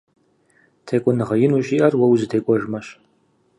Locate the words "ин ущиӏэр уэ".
1.45-2.05